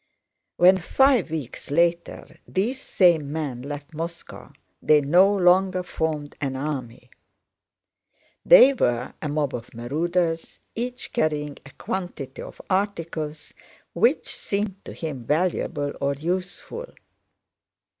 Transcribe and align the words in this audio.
When 0.57 0.79
five 0.79 1.29
weeks 1.29 1.69
later 1.69 2.39
these 2.47 2.81
same 2.81 3.31
men 3.31 3.61
left 3.61 3.93
Moscow, 3.93 4.51
they 4.81 4.99
no 5.01 5.31
longer 5.31 5.83
formed 5.83 6.35
an 6.41 6.55
army. 6.55 7.11
They 8.43 8.73
were 8.73 9.13
a 9.21 9.29
mob 9.29 9.53
of 9.53 9.75
marauders, 9.75 10.59
each 10.73 11.13
carrying 11.13 11.57
a 11.67 11.71
quantity 11.77 12.41
of 12.41 12.59
articles 12.67 13.53
which 13.93 14.25
seemed 14.25 14.83
to 14.85 14.93
him 14.93 15.23
valuable 15.23 15.93
or 16.01 16.15
useful. 16.15 16.87